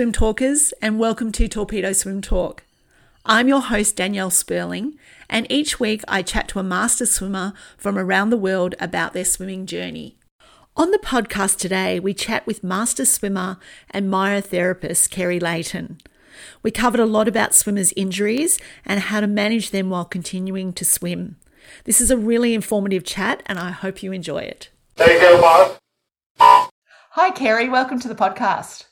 [0.00, 2.64] swim talkers, and welcome to Torpedo Swim Talk.
[3.26, 4.94] I'm your host, Danielle Sperling,
[5.28, 9.26] and each week I chat to a master swimmer from around the world about their
[9.26, 10.16] swimming journey.
[10.74, 13.58] On the podcast today, we chat with master swimmer
[13.90, 15.98] and myotherapist Kerri Layton.
[16.62, 20.84] We covered a lot about swimmers' injuries and how to manage them while continuing to
[20.86, 21.36] swim.
[21.84, 24.70] This is a really informative chat, and I hope you enjoy it.
[24.96, 26.70] There you go, Bob.
[27.10, 27.70] Hi, Kerri.
[27.70, 28.84] Welcome to the podcast.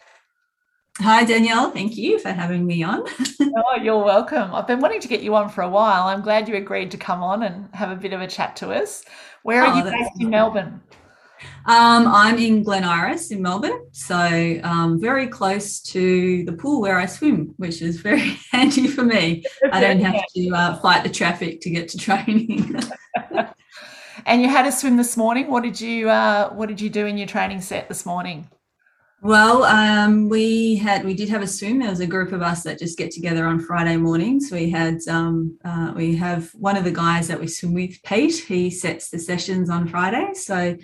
[1.01, 1.70] Hi, Danielle.
[1.70, 3.05] Thank you for having me on.
[3.41, 4.52] oh, you're welcome.
[4.52, 6.09] I've been wanting to get you on for a while.
[6.09, 8.70] I'm glad you agreed to come on and have a bit of a chat to
[8.70, 9.05] us.
[9.45, 10.83] Where are oh, you based in Melbourne?
[11.67, 16.98] Um, I'm in Glen Iris in Melbourne, so um, very close to the pool where
[16.98, 19.45] I swim, which is very handy for me.
[19.70, 22.75] I don't have to uh, fight the traffic to get to training.
[24.27, 25.48] and you had a swim this morning.
[25.48, 28.48] What did you uh, What did you do in your training set this morning?
[29.20, 31.80] Well, um, we had we did have a swim.
[31.80, 34.52] There was a group of us that just get together on Friday mornings.
[34.52, 38.36] We had um, uh, we have one of the guys that we swim with, Pete.
[38.36, 40.34] He sets the sessions on Friday.
[40.34, 40.77] So,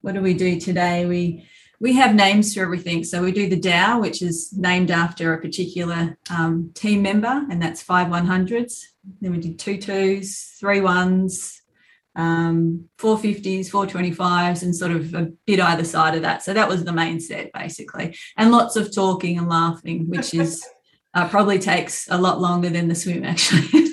[0.00, 1.06] what do we do today?
[1.06, 1.46] We
[1.78, 3.04] we have names for everything.
[3.04, 7.62] So we do the Dow, which is named after a particular um, team member, and
[7.62, 8.94] that's five one hundreds.
[9.20, 11.62] Then we did two twos, three ones,
[12.16, 16.42] um, 450s, 425s, and sort of a bit either side of that.
[16.42, 20.66] So that was the main set basically, and lots of talking and laughing, which is
[21.14, 23.92] uh, probably takes a lot longer than the swim actually.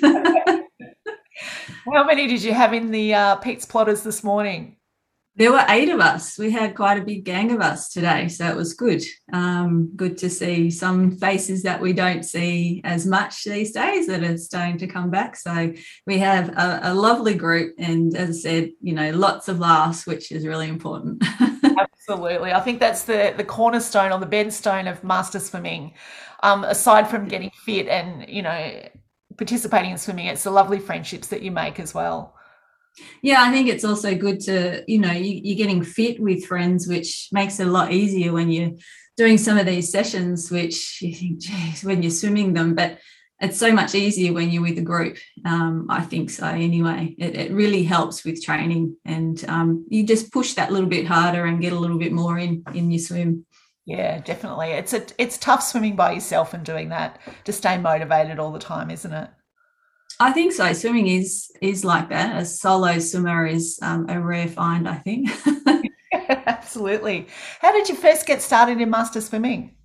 [1.92, 4.76] How many did you have in the uh, Pete's plotters this morning?
[5.36, 6.38] There were eight of us.
[6.38, 9.02] We had quite a big gang of us today, so it was good.
[9.32, 14.22] Um, good to see some faces that we don't see as much these days that
[14.22, 15.34] are starting to come back.
[15.34, 15.72] So
[16.06, 20.06] we have a, a lovely group, and as I said, you know, lots of laughs,
[20.06, 21.24] which is really important.
[22.08, 25.94] Absolutely, I think that's the the cornerstone or the bedstone of master swimming.
[26.44, 28.88] Um, aside from getting fit and you know
[29.36, 32.33] participating in swimming, it's the lovely friendships that you make as well.
[33.22, 36.86] Yeah, I think it's also good to, you know, you, are getting fit with friends,
[36.86, 38.72] which makes it a lot easier when you're
[39.16, 42.98] doing some of these sessions, which you think, geez, when you're swimming them, but
[43.40, 45.18] it's so much easier when you're with a group.
[45.44, 47.14] Um, I think so anyway.
[47.18, 51.44] It, it, really helps with training and um, you just push that little bit harder
[51.44, 53.44] and get a little bit more in in your swim.
[53.86, 54.68] Yeah, definitely.
[54.68, 58.58] It's a it's tough swimming by yourself and doing that to stay motivated all the
[58.58, 59.28] time, isn't it?
[60.24, 60.72] I think so.
[60.72, 62.40] Swimming is is like that.
[62.40, 65.28] A solo swimmer is um, a rare find, I think.
[66.46, 67.26] Absolutely.
[67.60, 69.76] How did you first get started in master swimming?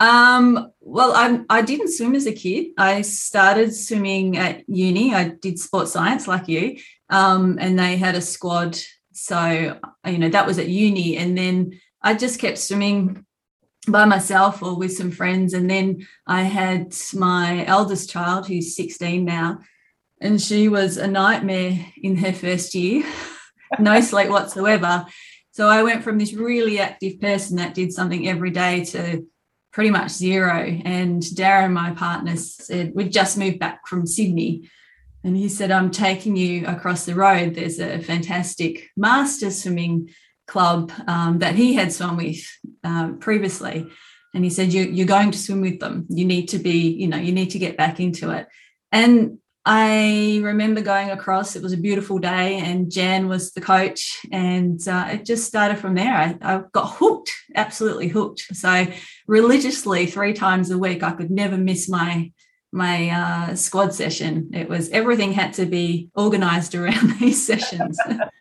[0.00, 2.72] Um, well, I I didn't swim as a kid.
[2.78, 5.14] I started swimming at uni.
[5.14, 6.78] I did sports science like you,
[7.08, 8.76] um, and they had a squad.
[9.12, 13.24] So you know that was at uni, and then I just kept swimming
[13.88, 15.54] by myself or with some friends.
[15.54, 19.60] And then I had my eldest child, who's 16 now,
[20.20, 23.04] and she was a nightmare in her first year,
[23.78, 25.06] no sleep whatsoever.
[25.52, 29.26] So I went from this really active person that did something every day to
[29.72, 30.64] pretty much zero.
[30.84, 34.68] And Darren, my partner, said, We'd just moved back from Sydney.
[35.24, 37.54] And he said, I'm taking you across the road.
[37.54, 40.10] There's a fantastic master swimming
[40.50, 42.44] club um, that he had swum with
[42.82, 43.86] uh, previously.
[44.34, 46.06] And he said, you, You're going to swim with them.
[46.08, 48.48] You need to be, you know, you need to get back into it.
[48.92, 54.20] And I remember going across, it was a beautiful day, and Jan was the coach.
[54.32, 56.14] And uh, it just started from there.
[56.14, 58.40] I, I, got hooked, absolutely hooked.
[58.52, 58.86] So,
[59.28, 62.32] religiously, three times a week, I could never miss my
[62.72, 64.50] my uh, squad session.
[64.54, 67.98] It was everything had to be organized around these sessions.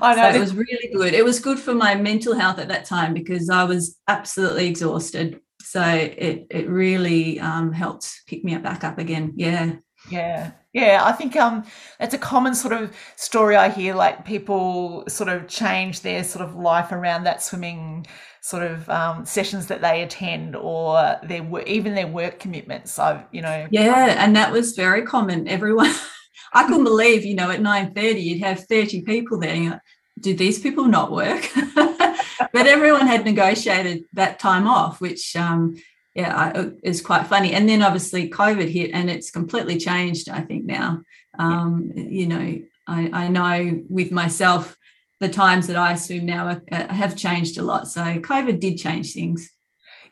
[0.00, 0.30] I know.
[0.30, 1.14] So it was really good.
[1.14, 5.40] It was good for my mental health at that time because I was absolutely exhausted.
[5.62, 9.32] So it it really um, helped pick me up back up again.
[9.36, 9.76] Yeah.
[10.10, 10.52] Yeah.
[10.72, 11.64] Yeah, I think um
[12.00, 16.44] that's a common sort of story I hear like people sort of change their sort
[16.46, 18.06] of life around that swimming
[18.40, 22.98] sort of um, sessions that they attend or their even their work commitments.
[22.98, 25.48] I've you know Yeah, and that was very common.
[25.48, 25.94] Everyone
[26.54, 29.70] I couldn't believe, you know, at 9.30 you'd have 30 people there.
[29.70, 29.80] Like,
[30.20, 31.50] Did these people not work?
[31.74, 35.76] but everyone had negotiated that time off, which um,
[36.14, 37.52] yeah, is quite funny.
[37.52, 41.02] And then obviously COVID hit and it's completely changed, I think, now.
[41.38, 41.92] Um.
[41.94, 44.76] You know, I, I, know with myself,
[45.20, 47.88] the times that I swim now have changed a lot.
[47.88, 49.50] So COVID did change things.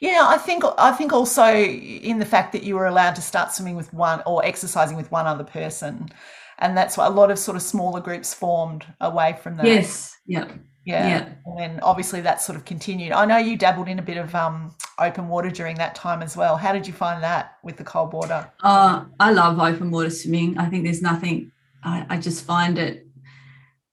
[0.02, 3.52] Yeah, I think I think also in the fact that you were allowed to start
[3.52, 6.08] swimming with one or exercising with one other person,
[6.58, 9.66] and that's why a lot of sort of smaller groups formed away from that.
[9.66, 10.46] Yes, yeah,
[10.84, 11.06] Yeah.
[11.08, 11.28] yeah.
[11.46, 13.12] And then obviously that sort of continued.
[13.12, 16.36] I know you dabbled in a bit of um, open water during that time as
[16.36, 16.56] well.
[16.56, 18.50] How did you find that with the cold water?
[18.60, 20.58] Uh, I love open water swimming.
[20.58, 21.52] I think there's nothing,
[21.84, 23.06] I, I just find it,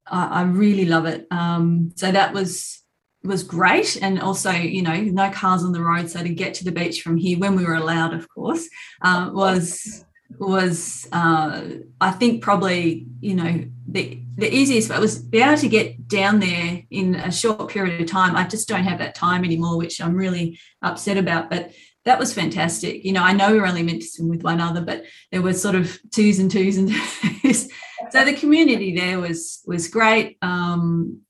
[0.07, 1.27] I, I really love it.
[1.29, 2.78] Um, so that was
[3.23, 6.63] was great and also you know no cars on the road so to get to
[6.63, 8.67] the beach from here when we were allowed of course
[9.01, 10.05] uh, was
[10.37, 11.61] was uh,
[11.99, 16.39] I think probably you know the the easiest way was be able to get down
[16.39, 18.35] there in a short period of time.
[18.35, 21.49] I just don't have that time anymore, which I'm really upset about.
[21.49, 21.71] But
[22.05, 23.03] that was fantastic.
[23.03, 25.41] You know, I know we were only meant to swim with one other, but there
[25.41, 26.89] was sort of twos and twos and
[27.41, 27.67] twos.
[28.11, 30.37] so the community there was was great.
[30.41, 31.21] Um,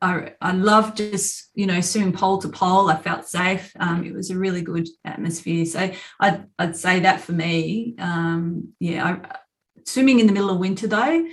[0.00, 2.90] I, I loved just you know swimming pole to pole.
[2.90, 3.72] I felt safe.
[3.78, 5.64] Um, it was a really good atmosphere.
[5.66, 5.90] So
[6.20, 7.94] I'd I'd say that for me.
[7.98, 9.36] Um, yeah, I,
[9.84, 11.26] swimming in the middle of winter though,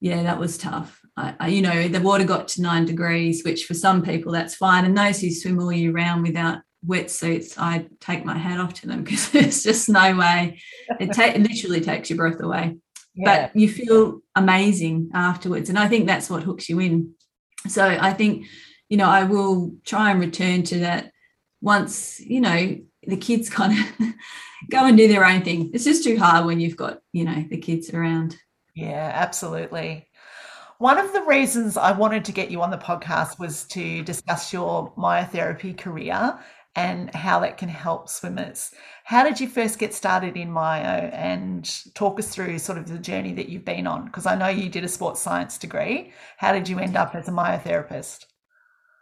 [0.00, 1.00] yeah, that was tough.
[1.16, 4.54] I, I, you know, the water got to nine degrees, which for some people that's
[4.54, 8.74] fine, and those who swim all year round without wetsuits, I take my hat off
[8.74, 10.60] to them because there's just no way.
[10.98, 12.78] It, ta- it literally takes your breath away.
[13.14, 13.48] Yeah.
[13.50, 17.14] But you feel amazing afterwards, and I think that's what hooks you in
[17.68, 18.46] so I think,
[18.88, 21.12] you know, I will try and return to that
[21.60, 24.08] once, you know, the kids kind of
[24.70, 25.70] go and do their own thing.
[25.72, 28.36] It's just too hard when you've got, you know, the kids around.
[28.74, 30.08] Yeah, absolutely.
[30.78, 34.52] One of the reasons I wanted to get you on the podcast was to discuss
[34.52, 36.38] your myotherapy career
[36.74, 38.72] and how that can help swimmers.
[39.04, 42.98] How did you first get started in Myo and talk us through sort of the
[42.98, 44.06] journey that you've been on?
[44.06, 46.12] Because I know you did a sports science degree.
[46.38, 48.24] How did you end up as a myotherapist?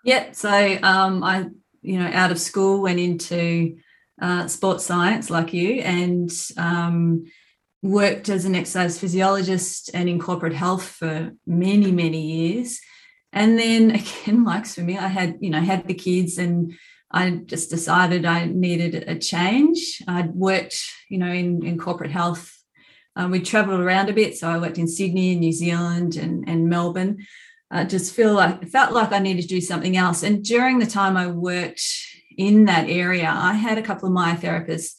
[0.04, 1.46] Yeah, so um, I,
[1.82, 3.76] you know, out of school went into
[4.20, 7.24] uh, sports science like you and um,
[7.82, 12.80] worked as an exercise physiologist and in corporate health for many, many years.
[13.32, 13.90] And then
[14.24, 16.74] again, like swimming, I had, you know, had the kids and
[17.12, 20.02] I just decided I needed a change.
[20.06, 22.56] I'd worked, you know, in, in corporate health.
[23.16, 24.36] Um, we traveled around a bit.
[24.38, 27.26] So I worked in Sydney and New Zealand and, and Melbourne.
[27.70, 30.22] I just feel like felt like I needed to do something else.
[30.22, 31.82] And during the time I worked
[32.36, 34.94] in that area, I had a couple of myotherapists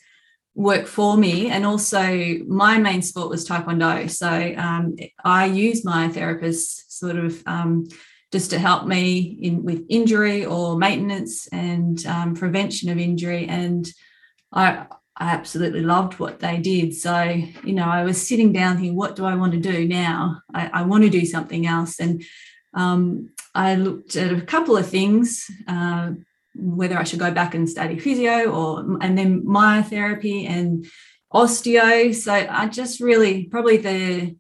[0.54, 1.50] work for me.
[1.50, 4.10] And also my main sport was Taekwondo.
[4.10, 7.88] So um, I use myotherapists sort of um,
[8.32, 13.46] just to help me in with injury or maintenance and um, prevention of injury.
[13.48, 13.88] And
[14.54, 14.86] I,
[15.18, 16.96] I absolutely loved what they did.
[16.96, 17.22] So,
[17.64, 20.42] you know, I was sitting down here, what do I want to do now?
[20.54, 22.00] I, I want to do something else.
[22.00, 22.24] And
[22.74, 26.12] um, I looked at a couple of things, uh,
[26.56, 30.86] whether I should go back and study physio or, and then myotherapy and
[31.34, 32.16] osteo.
[32.16, 34.38] So I just really, probably the,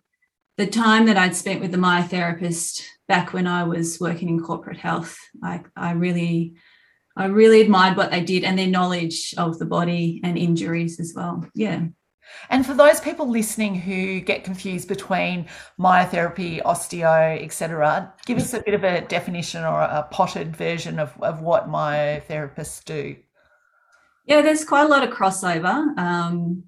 [0.57, 4.77] the time that I'd spent with the myotherapist back when I was working in corporate
[4.77, 5.17] health.
[5.43, 6.53] I, I really,
[7.17, 11.11] I really admired what they did and their knowledge of the body and injuries as
[11.13, 11.45] well.
[11.53, 11.87] Yeah.
[12.49, 15.47] And for those people listening who get confused between
[15.77, 21.11] myotherapy, osteo, etc., give us a bit of a definition or a potted version of,
[21.21, 23.17] of what myotherapists do.
[24.25, 26.63] Yeah, there's quite a lot of crossover, um,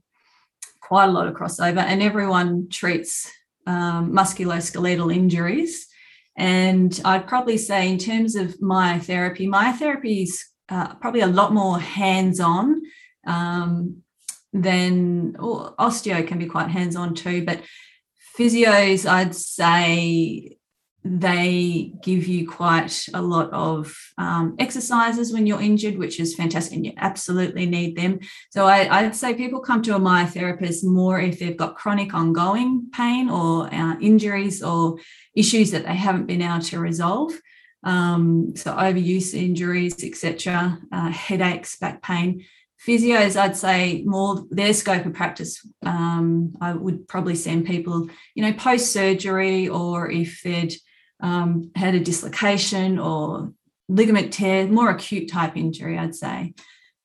[0.81, 3.31] quite a lot of crossover, and everyone treats
[3.65, 5.87] um, musculoskeletal injuries
[6.35, 11.53] and I'd probably say, in terms of myotherapy, my therapy is uh, probably a lot
[11.53, 12.81] more hands on
[13.27, 14.03] um,
[14.51, 17.45] than oh, osteo can be quite hands on too.
[17.45, 17.61] But
[18.37, 20.57] physios, I'd say
[21.05, 26.77] they give you quite a lot of um, exercises when you're injured, which is fantastic,
[26.77, 28.19] and you absolutely need them.
[28.51, 32.89] So I, would say people come to a myotherapist more if they've got chronic ongoing
[32.93, 34.97] pain or uh, injuries or
[35.35, 37.33] issues that they haven't been able to resolve.
[37.83, 42.45] Um, so overuse injuries, etc., uh, headaches, back pain.
[42.87, 45.65] Physios, I'd say more their scope of practice.
[45.85, 50.73] Um, I would probably send people, you know, post surgery or if they'd
[51.19, 53.53] um, had a dislocation or
[53.87, 56.53] ligament tear, more acute type injury, I'd say.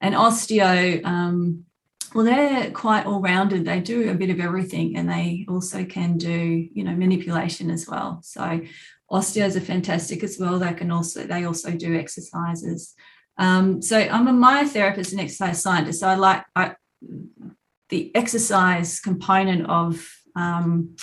[0.00, 1.64] And osteo, um,
[2.14, 3.64] well, they're quite all rounded.
[3.64, 7.86] They do a bit of everything and they also can do, you know, manipulation as
[7.86, 8.20] well.
[8.22, 8.60] So
[9.10, 10.58] osteos are fantastic as well.
[10.58, 12.94] They can also, they also do exercises.
[13.36, 16.00] Um, so I'm a myotherapist and exercise scientist.
[16.00, 16.74] So I like I,
[17.88, 20.96] the exercise component of um,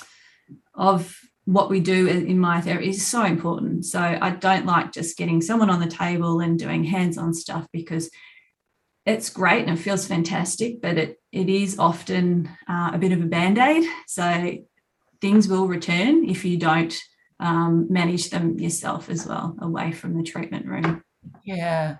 [0.74, 3.85] of what we do in myotherapy is so important.
[3.85, 8.09] So I don't like just getting someone on the table and doing hands-on stuff because
[9.05, 13.21] it's great and it feels fantastic, but it it is often uh, a bit of
[13.21, 13.87] a band-aid.
[14.07, 14.57] So
[15.21, 16.97] things will return if you don't
[17.39, 21.03] um, manage them yourself as well, away from the treatment room.
[21.43, 21.97] Yeah.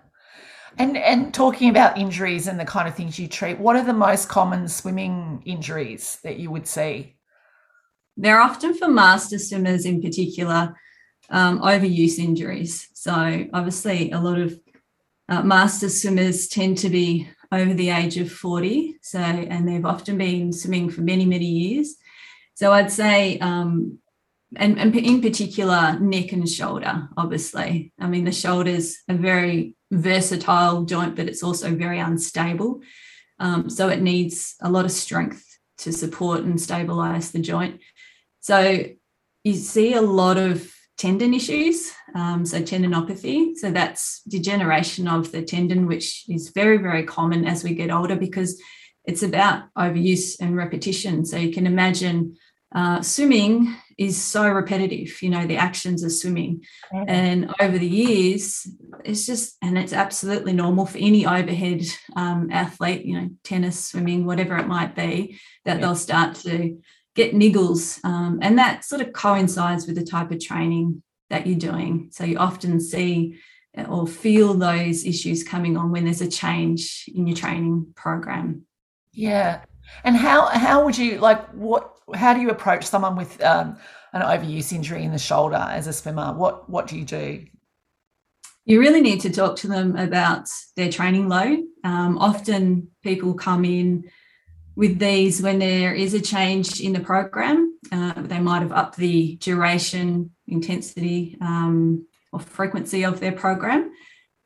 [0.78, 3.94] And and talking about injuries and the kind of things you treat, what are the
[3.94, 7.15] most common swimming injuries that you would see?
[8.18, 10.76] They're often for master swimmers in particular,
[11.30, 12.88] um, overuse injuries.
[12.94, 14.60] So obviously, a lot of
[15.28, 18.98] uh, master swimmers tend to be over the age of 40.
[19.02, 21.96] So, and they've often been swimming for many, many years.
[22.54, 24.00] So I'd say, um,
[24.56, 27.92] and, and in particular, neck and shoulder, obviously.
[28.00, 32.82] I mean, the shoulder's are very versatile joint, but it's also very unstable.
[33.40, 35.44] Um, so it needs a lot of strength
[35.80, 37.82] to support and stabilize the joint.
[38.46, 38.86] So
[39.44, 43.56] you see a lot of tendon issues, um, so tendinopathy.
[43.56, 48.16] So that's degeneration of the tendon, which is very, very common as we get older
[48.16, 48.62] because
[49.04, 51.26] it's about overuse and repetition.
[51.26, 52.38] So you can imagine
[52.76, 56.64] uh, swimming is so repetitive, you know, the actions of swimming.
[56.94, 57.10] Mm-hmm.
[57.10, 58.68] And over the years,
[59.04, 61.82] it's just, and it's absolutely normal for any overhead
[62.16, 65.82] um, athlete, you know, tennis, swimming, whatever it might be, that yeah.
[65.82, 66.78] they'll start to
[67.16, 68.04] get niggles.
[68.04, 72.10] Um, and that sort of coincides with the type of training that you're doing.
[72.12, 73.40] So you often see
[73.90, 78.66] or feel those issues coming on when there's a change in your training program.
[79.12, 79.62] Yeah.
[80.04, 83.78] And how how would you like what how do you approach someone with um,
[84.14, 86.34] an overuse injury in the shoulder as a swimmer?
[86.34, 87.46] What what do you do?
[88.66, 91.60] You really need to talk to them about their training load.
[91.84, 94.10] Um, often people come in
[94.76, 97.78] with these when there is a change in the program.
[97.92, 103.92] Uh, they might have upped the duration, intensity, um, or frequency of their program.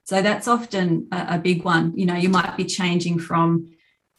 [0.04, 1.94] So that's often a, a, big one.
[1.96, 3.72] You know, you might be changing from,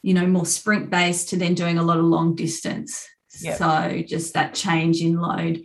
[0.03, 3.07] you know, more sprint based to then doing a lot of long distance.
[3.41, 3.59] Yep.
[3.59, 5.63] So just that change in load.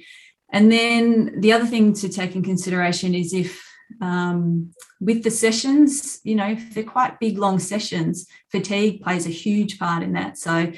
[0.52, 3.64] And then the other thing to take in consideration is if
[4.02, 9.80] um, with the sessions, you know, they're quite big, long sessions, fatigue plays a huge
[9.80, 10.38] part in that.
[10.38, 10.72] So,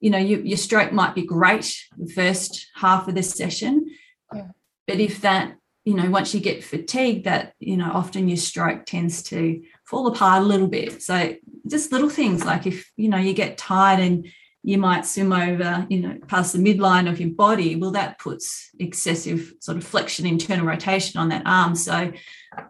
[0.00, 3.86] you know, you, your stroke might be great the first half of the session,
[4.34, 4.48] yeah.
[4.86, 8.86] but if that, you know, once you get fatigued, that, you know, often your stroke
[8.86, 11.02] tends to fall apart a little bit.
[11.02, 11.34] So,
[11.68, 14.26] just little things like if, you know, you get tired and
[14.66, 17.76] you might swim over, you know, past the midline of your body.
[17.76, 21.74] Well, that puts excessive sort of flexion, internal rotation on that arm.
[21.74, 22.12] So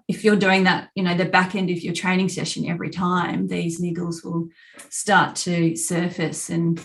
[0.09, 3.49] if you're doing that, you know, the back end of your training session every time,
[3.49, 4.49] these niggles will
[4.91, 6.81] start to surface and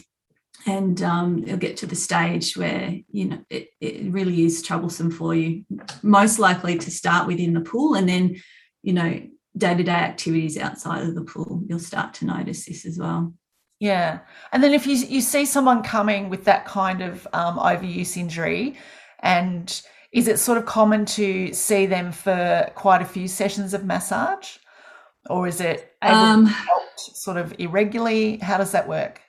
[0.68, 5.10] and um, it'll get to the stage where you know it, it really is troublesome
[5.10, 5.64] for you
[6.04, 8.36] most likely to start within the pool and then
[8.84, 9.22] you know
[9.56, 13.34] day-to-day activities outside of the pool you'll start to notice this as well
[13.80, 14.20] yeah.
[14.52, 18.76] And then if you, you see someone coming with that kind of um, overuse injury,
[19.20, 23.86] and is it sort of common to see them for quite a few sessions of
[23.86, 24.58] massage?
[25.30, 26.54] Or is it um,
[26.98, 28.38] sort of irregularly?
[28.38, 29.22] How does that work?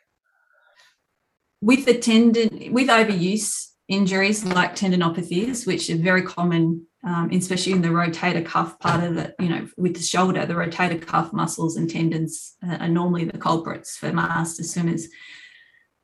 [1.61, 7.83] With the tendon, with overuse injuries like tendinopathies, which are very common um, especially in
[7.83, 11.77] the rotator cuff part of the, you know, with the shoulder, the rotator cuff muscles
[11.77, 15.09] and tendons are normally the culprits for master swimmers.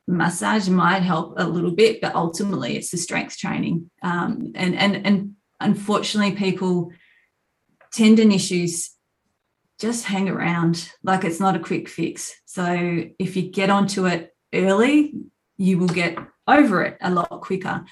[0.07, 3.91] Massage might help a little bit, but ultimately it's the strength training.
[4.03, 6.93] Um, and and and unfortunately, people
[7.93, 8.91] tendon issues
[9.79, 12.35] just hang around like it's not a quick fix.
[12.47, 15.15] So if you get onto it early,
[15.57, 17.85] you will get over it a lot quicker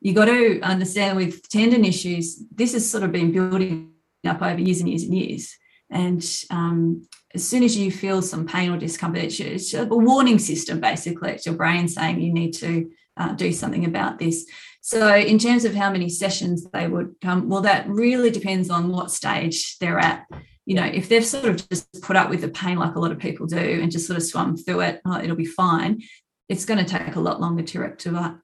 [0.00, 3.92] you got to understand with tendon issues, this has sort of been building
[4.26, 5.56] up over years and years and years.
[5.90, 10.38] And um, as soon as you feel some pain or discomfort, it's, it's a warning
[10.38, 11.30] system basically.
[11.30, 14.46] It's your brain saying you need to uh, do something about this.
[14.80, 18.88] So, in terms of how many sessions they would come, well, that really depends on
[18.88, 20.26] what stage they're at.
[20.66, 23.10] You know, if they've sort of just put up with the pain like a lot
[23.10, 26.02] of people do and just sort of swum through it, oh, it'll be fine
[26.48, 27.94] it's going to take a lot longer to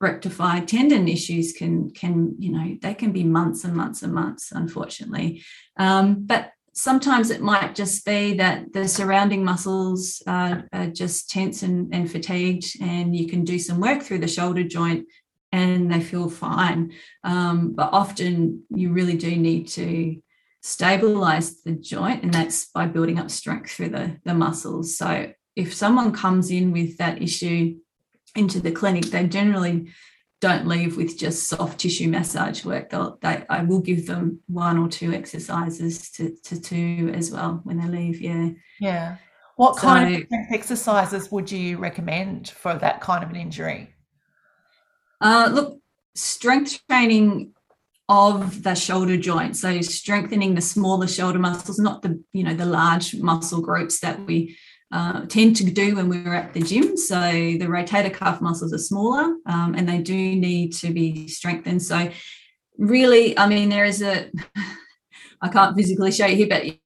[0.00, 0.60] rectify.
[0.60, 5.42] Tendon issues can can you know they can be months and months and months, unfortunately.
[5.78, 11.62] Um, but sometimes it might just be that the surrounding muscles are, are just tense
[11.62, 15.06] and, and fatigued, and you can do some work through the shoulder joint
[15.52, 16.92] and they feel fine.
[17.22, 20.20] Um, but often you really do need to
[20.62, 24.98] stabilize the joint, and that's by building up strength through the, the muscles.
[24.98, 27.76] So if someone comes in with that issue
[28.34, 29.92] into the clinic, they generally
[30.40, 32.90] don't leave with just soft tissue massage work.
[32.90, 37.60] They'll, they, I will give them one or two exercises to, to two as well
[37.64, 38.20] when they leave.
[38.20, 38.50] Yeah.
[38.80, 39.16] Yeah.
[39.56, 43.94] What so, kind of exercises would you recommend for that kind of an injury?
[45.20, 45.78] Uh, look,
[46.14, 47.54] strength training
[48.08, 49.56] of the shoulder joint.
[49.56, 54.24] So strengthening the smaller shoulder muscles, not the you know the large muscle groups that
[54.26, 54.56] we
[54.94, 56.96] uh, tend to do when we're at the gym.
[56.96, 61.82] So the rotator cuff muscles are smaller um, and they do need to be strengthened.
[61.82, 62.10] So
[62.78, 64.30] really, I mean, there is a
[65.42, 66.78] I can't physically show you here, but it,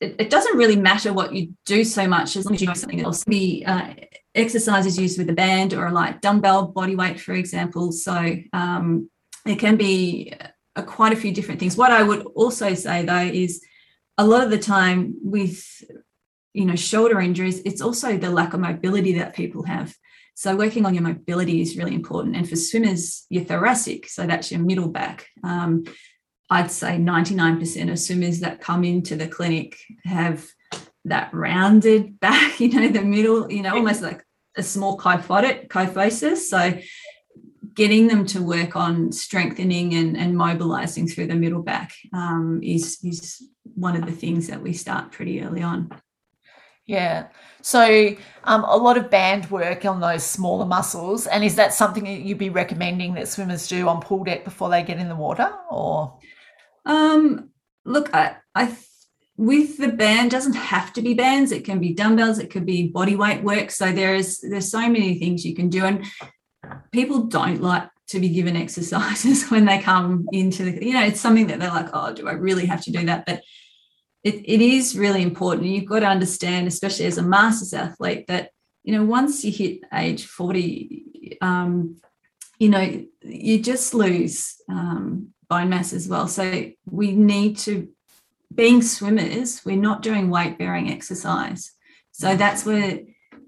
[0.00, 3.04] it, doesn't really matter what you do so much as long as you know something
[3.04, 3.24] else.
[3.24, 3.94] The uh,
[4.34, 7.92] exercises used with a band or a light dumbbell body weight, for example.
[7.92, 9.10] So um,
[9.44, 10.32] it can be
[10.76, 11.76] a, quite a few different things.
[11.76, 13.62] What I would also say though is
[14.16, 15.66] a lot of the time with
[16.52, 19.94] you know shoulder injuries, it's also the lack of mobility that people have.
[20.34, 22.36] So working on your mobility is really important.
[22.36, 25.26] And for swimmers, your thoracic, so that's your middle back.
[25.44, 25.84] Um,
[26.50, 30.46] I'd say 99% of swimmers that come into the clinic have
[31.04, 34.24] that rounded back, you know, the middle, you know, almost like
[34.56, 36.38] a small kyphotic, kyphosis.
[36.38, 36.78] So
[37.74, 42.98] getting them to work on strengthening and, and mobilizing through the middle back um, is,
[43.02, 45.90] is one of the things that we start pretty early on.
[46.86, 47.28] Yeah.
[47.62, 51.26] So um, a lot of band work on those smaller muscles.
[51.26, 54.68] And is that something that you'd be recommending that swimmers do on pool deck before
[54.68, 56.18] they get in the water or?
[56.84, 57.50] Um,
[57.84, 58.76] look, I, I
[59.36, 61.52] with the band doesn't have to be bands.
[61.52, 62.38] It can be dumbbells.
[62.38, 63.70] It could be body weight work.
[63.70, 65.84] So there's there's so many things you can do.
[65.84, 66.04] And
[66.90, 71.20] people don't like to be given exercises when they come into the, you know, it's
[71.20, 73.24] something that they're like, oh, do I really have to do that?
[73.26, 73.42] But
[74.24, 75.66] it, it is really important.
[75.66, 78.50] You've got to understand, especially as a masters athlete, that
[78.84, 81.96] you know once you hit age 40, um,
[82.58, 86.28] you know, you just lose um, bone mass as well.
[86.28, 87.88] So we need to,
[88.54, 91.72] being swimmers, we're not doing weight bearing exercise.
[92.12, 93.00] So that's where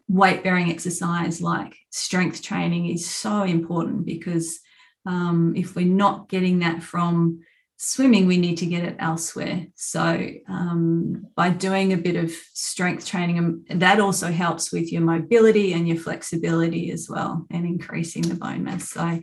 [0.09, 4.59] weight bearing exercise like strength training is so important because
[5.07, 7.41] um, if we're not getting that from
[7.77, 9.67] swimming, we need to get it elsewhere.
[9.75, 15.03] So, um, by doing a bit of strength training, um, that also helps with your
[15.03, 18.91] mobility and your flexibility as well, and increasing the bone mass.
[18.91, 19.21] So,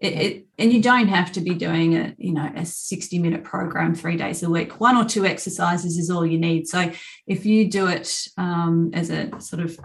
[0.00, 3.42] it, it, and you don't have to be doing a you know a 60 minute
[3.42, 6.92] program three days a week one or two exercises is all you need so
[7.26, 9.76] if you do it um, as a sort of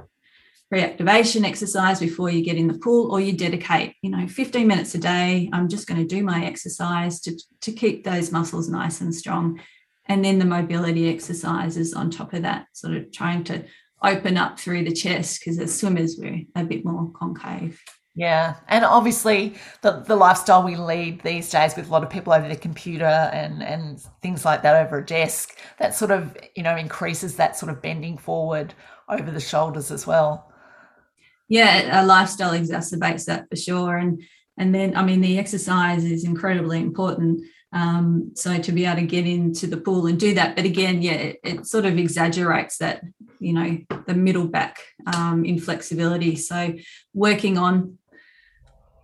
[0.73, 4.95] pre-activation exercise before you get in the pool or you dedicate you know 15 minutes
[4.95, 8.99] a day i'm just going to do my exercise to, to keep those muscles nice
[8.99, 9.61] and strong
[10.07, 13.63] and then the mobility exercises on top of that sort of trying to
[14.01, 17.79] open up through the chest because as swimmers we're a bit more concave
[18.15, 18.57] yeah.
[18.67, 22.47] And obviously the, the lifestyle we lead these days with a lot of people over
[22.47, 26.77] the computer and, and things like that over a desk, that sort of, you know,
[26.77, 28.75] increases that sort of bending forward
[29.09, 30.52] over the shoulders as well
[31.53, 33.97] yeah, a lifestyle exacerbates that for sure.
[33.97, 34.23] And
[34.57, 37.41] and then I mean the exercise is incredibly important.
[37.71, 41.03] Um, so to be able to get into the pool and do that, but again,
[41.03, 43.03] yeah, it, it sort of exaggerates that
[43.39, 44.79] you know the middle back
[45.15, 46.35] um, inflexibility.
[46.37, 46.73] So
[47.13, 47.99] working on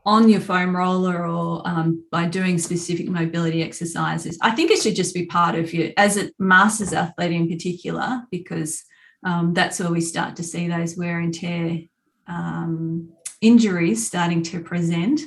[0.03, 4.39] on your foam roller or um, by doing specific mobility exercises.
[4.41, 8.23] I think it should just be part of you as a masters athlete in particular,
[8.31, 8.83] because
[9.23, 11.81] um, that's where we start to see those wear and tear
[12.29, 13.09] um,
[13.41, 15.21] injuries starting to present.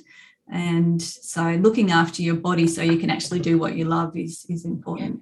[0.50, 4.46] And so looking after your body so you can actually do what you love is,
[4.48, 5.20] is important.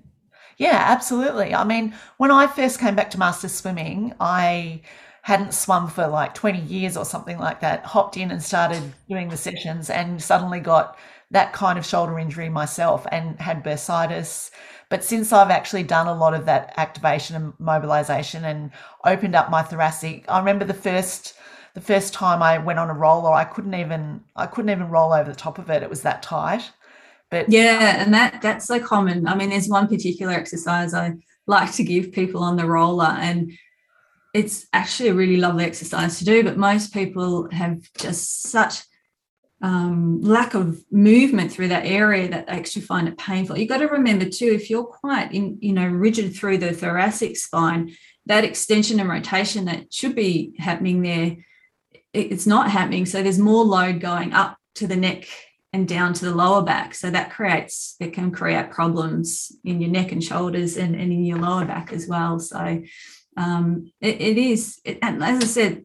[0.57, 1.55] Yeah, absolutely.
[1.55, 4.83] I mean, when I first came back to master swimming, I
[5.23, 9.29] hadn't swum for like 20 years or something like that, hopped in and started doing
[9.29, 10.99] the sessions and suddenly got
[11.31, 14.51] that kind of shoulder injury myself and had bursitis.
[14.89, 18.71] But since I've actually done a lot of that activation and mobilization and
[19.05, 21.35] opened up my thoracic, I remember the first
[21.75, 25.13] the first time I went on a roller, I couldn't even I couldn't even roll
[25.13, 25.83] over the top of it.
[25.83, 26.71] It was that tight.
[27.31, 29.29] But yeah, and that that's so common.
[29.29, 31.15] I mean, there's one particular exercise I
[31.47, 33.53] like to give people on the roller, and
[34.35, 36.43] it's actually a really lovely exercise to do.
[36.43, 38.83] But most people have just such
[39.63, 43.59] um, lack of movement through that area that they actually find it painful.
[43.59, 47.37] You've got to remember too, if you're quite in, you know, rigid through the thoracic
[47.37, 47.95] spine,
[48.27, 51.37] that extension and rotation that should be happening there
[52.13, 53.07] it's not happening.
[53.07, 55.27] So there's more load going up to the neck
[55.73, 56.95] and down to the lower back.
[56.95, 61.25] So that creates, it can create problems in your neck and shoulders and, and in
[61.25, 62.41] your lower back as well.
[62.41, 62.83] So
[63.37, 65.85] um, it, it is, it, and as I said,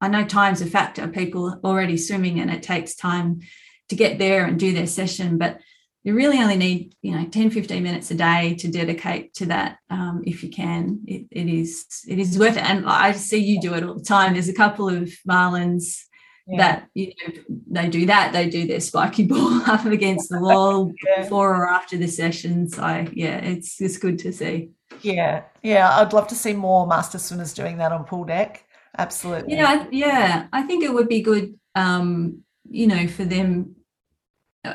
[0.00, 1.08] I know time's a factor.
[1.08, 3.40] People already swimming and it takes time
[3.88, 5.38] to get there and do their session.
[5.38, 5.60] But
[6.06, 9.78] you really only need you know 10 15 minutes a day to dedicate to that
[9.90, 11.00] um, if you can.
[11.04, 12.62] It, it is it is worth it.
[12.62, 14.34] And i see you do it all the time.
[14.34, 16.04] There's a couple of marlins
[16.46, 16.58] yeah.
[16.58, 17.34] that you know
[17.68, 18.32] they do that.
[18.32, 21.22] They do their spiky ball up against the wall yeah.
[21.22, 24.70] before or after the session so yeah it's it's good to see.
[25.02, 28.64] Yeah yeah i'd love to see more master swimmers doing that on pool deck.
[28.96, 29.54] Absolutely.
[29.54, 33.76] Yeah yeah i think it would be good um you know for them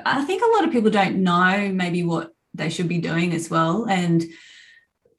[0.05, 3.49] i think a lot of people don't know maybe what they should be doing as
[3.49, 3.85] well.
[3.89, 4.23] And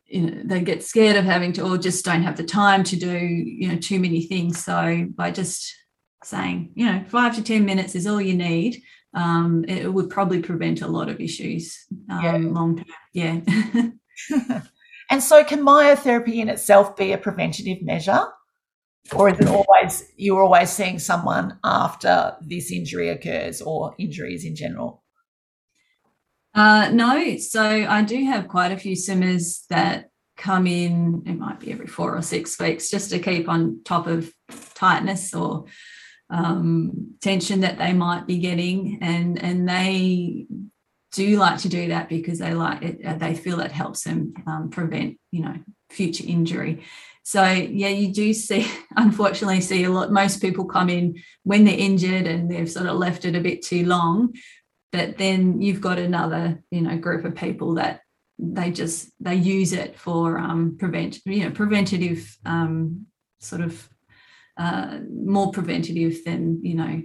[0.06, 2.96] you know, they get scared of having to or just don't have the time to
[2.96, 4.62] do you know too many things.
[4.62, 5.74] So by just
[6.24, 8.82] saying you know five to ten minutes is all you need
[9.14, 12.37] um, it would probably prevent a lot of issues um, yeah.
[12.37, 12.87] long term.
[13.12, 13.40] Yeah.
[15.11, 18.28] And so can myotherapy in itself be a preventative measure
[19.14, 24.54] or is it always you're always seeing someone after this injury occurs or injuries in
[24.54, 25.02] general
[26.54, 31.60] uh, no, so I do have quite a few swimmers that come in, it might
[31.60, 34.32] be every four or six weeks, just to keep on top of
[34.74, 35.64] tightness or
[36.30, 38.98] um, tension that they might be getting.
[39.00, 40.46] And, and they
[41.12, 44.34] do like to do that because they like it, uh, they feel it helps them
[44.46, 45.54] um, prevent, you know,
[45.92, 46.85] future injury.
[47.24, 50.11] So yeah, you do see, unfortunately, see a lot.
[50.11, 53.62] Most people come in when they're injured and they've sort of left it a bit
[53.62, 54.33] too long
[54.92, 58.00] but then you've got another you know group of people that
[58.38, 63.07] they just they use it for um, prevent you know preventative um,
[63.40, 63.88] sort of
[64.59, 67.02] uh, more preventative than you know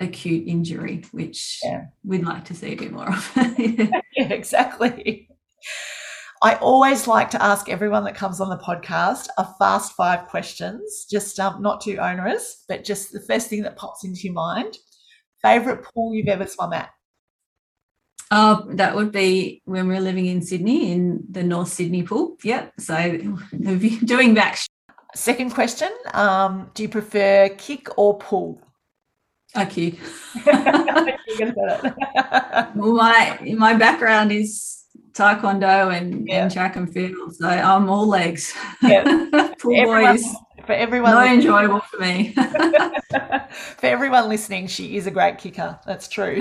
[0.00, 1.84] acute injury which yeah.
[2.02, 4.00] we'd like to see a bit more of yeah.
[4.16, 5.28] yeah exactly
[6.42, 11.06] I always like to ask everyone that comes on the podcast a fast five questions,
[11.10, 14.78] just um, not too onerous, but just the first thing that pops into your mind.
[15.42, 16.88] Favorite pool you've ever swum at?
[18.30, 22.38] Oh, that would be when we are living in Sydney in the North Sydney pool.
[22.42, 22.72] Yep.
[22.78, 23.18] So
[24.04, 24.58] doing back.
[25.14, 28.62] Second question: um, Do you prefer kick or pull?
[29.54, 29.98] I kick.
[32.76, 34.79] my my background is
[35.12, 36.42] taekwondo and, yeah.
[36.42, 38.54] and track and field, so I'm all legs.
[38.82, 39.04] Yeah.
[39.58, 40.24] pull buoys.
[40.66, 42.32] for everyone not enjoyable for me.
[43.78, 46.40] for everyone listening she is a great kicker that's true.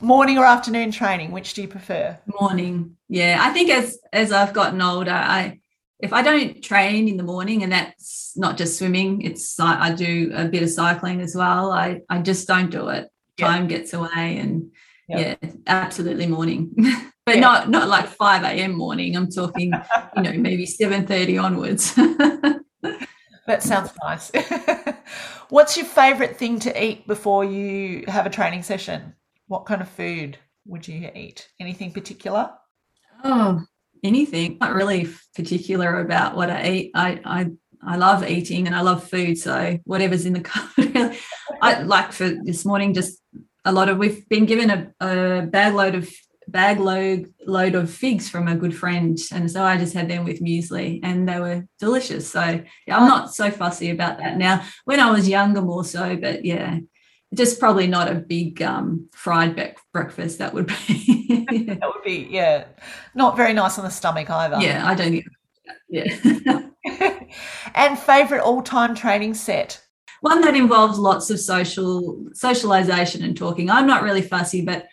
[0.00, 2.18] Morning or afternoon training which do you prefer?
[2.40, 3.38] Morning yeah.
[3.40, 5.60] I think as as i've gotten older i
[6.00, 10.32] if i don't train in the morning and that's not just swimming it's i do
[10.34, 11.70] a bit of cycling as well.
[11.70, 13.08] I i just don't do it.
[13.38, 14.70] Time gets away and
[15.08, 15.36] yeah.
[15.66, 16.74] Absolutely morning.
[17.24, 17.40] But yeah.
[17.42, 19.72] not not like 5 a.m morning i'm talking
[20.16, 21.94] you know maybe 7.30 onwards.
[23.46, 24.30] That sounds nice.
[25.48, 29.14] What's your favorite thing to eat before you have a training session?
[29.48, 31.48] What kind of food would you eat?
[31.60, 32.50] Anything particular?
[33.24, 33.62] Oh
[34.02, 34.58] anything.
[34.60, 36.90] Not really particular about what i eat.
[36.94, 37.50] I i
[37.84, 39.38] I love eating and I love food.
[39.38, 41.16] So whatever's in the cupboard,
[41.60, 43.18] I like for this morning, just
[43.64, 46.10] a lot of, we've been given a, a bag load of
[46.48, 49.18] bag load load of figs from a good friend.
[49.32, 52.30] And so i just had them with muesli and they were delicious.
[52.30, 54.64] So yeah, i'm not so fussy about that now.
[54.84, 56.78] When i was younger more so but yeah
[57.34, 61.46] just probably not a big um, fried be- breakfast that would be.
[61.52, 62.64] That would be yeah
[63.14, 64.58] not very nice on the stomach either.
[64.60, 65.26] Yeah i don't think
[65.88, 66.62] yeah.
[67.74, 69.80] And favorite all-time training set
[70.22, 74.86] one that involves lots of social socialization and talking i'm not really fussy but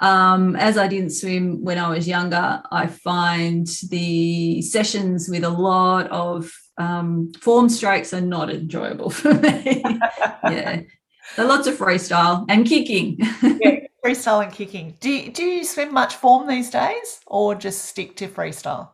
[0.00, 5.48] um, as I didn't swim when I was younger, I find the sessions with a
[5.48, 9.82] lot of um, form strokes are not enjoyable for me.
[10.44, 10.82] yeah.
[11.34, 13.16] So lots of freestyle and kicking.
[13.42, 14.96] yeah, freestyle and kicking.
[15.00, 18.90] Do do you swim much form these days or just stick to freestyle?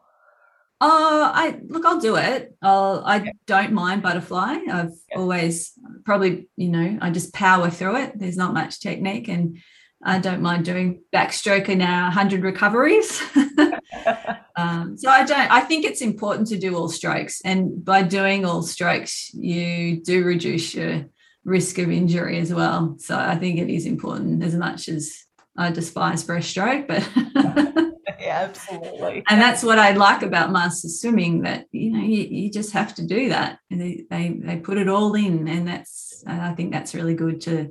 [0.81, 2.55] Uh, I look, I'll do it.
[2.61, 4.59] I'll, I don't mind butterfly.
[4.71, 5.19] I've yeah.
[5.19, 5.73] always
[6.05, 8.19] probably, you know, I just power through it.
[8.19, 9.59] There's not much technique and
[10.03, 13.23] I don't mind doing backstroke in our 100 recoveries.
[14.57, 17.41] um, so I don't, I think it's important to do all strokes.
[17.45, 21.07] And by doing all strokes, you do reduce your
[21.45, 22.97] risk of injury as well.
[22.99, 25.25] So I think it is important as much as
[25.57, 27.85] I despise breaststroke, but
[28.25, 29.23] yeah, absolutely.
[29.29, 32.95] And that's what I like about master swimming that, you know, you, you just have
[32.95, 33.59] to do that.
[33.71, 35.47] And they, they, they put it all in.
[35.47, 37.71] And that's, I think that's really good to,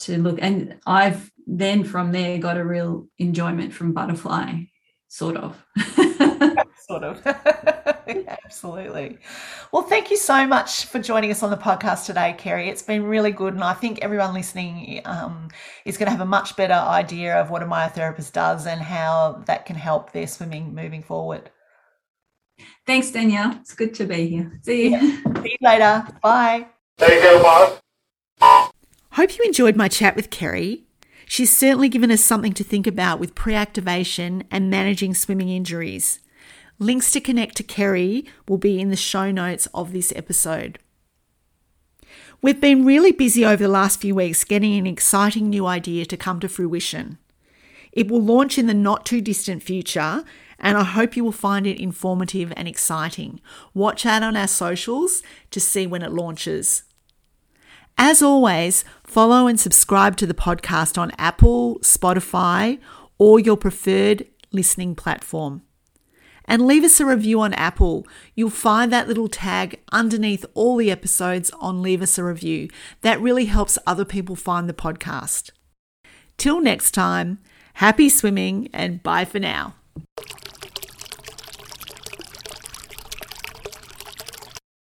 [0.00, 0.38] to look.
[0.42, 4.64] And I've then from there got a real enjoyment from butterfly,
[5.08, 5.64] sort of.
[6.86, 7.24] sort of.
[8.44, 9.18] Absolutely.
[9.72, 12.68] Well, thank you so much for joining us on the podcast today, Kerri.
[12.68, 15.48] It's been really good, and I think everyone listening um,
[15.84, 19.42] is going to have a much better idea of what a myotherapist does and how
[19.46, 21.50] that can help their swimming moving forward.
[22.86, 23.56] Thanks, Danielle.
[23.60, 24.60] It's good to be here.
[24.62, 25.22] See you.
[25.42, 26.06] See you later.
[26.22, 26.66] Bye.
[26.98, 27.78] Take care, Bob.
[29.12, 30.82] Hope you enjoyed my chat with Kerri.
[31.26, 36.18] She's certainly given us something to think about with pre activation and managing swimming injuries.
[36.82, 40.80] Links to connect to Kerri will be in the show notes of this episode.
[42.42, 46.16] We've been really busy over the last few weeks getting an exciting new idea to
[46.16, 47.18] come to fruition.
[47.92, 50.24] It will launch in the not too distant future,
[50.58, 53.40] and I hope you will find it informative and exciting.
[53.74, 56.82] Watch out on our socials to see when it launches.
[57.96, 62.80] As always, follow and subscribe to the podcast on Apple, Spotify,
[63.18, 65.62] or your preferred listening platform.
[66.46, 68.06] And leave us a review on Apple.
[68.34, 72.68] You'll find that little tag underneath all the episodes on Leave Us a Review.
[73.02, 75.50] That really helps other people find the podcast.
[76.36, 77.38] Till next time,
[77.74, 79.74] happy swimming and bye for now.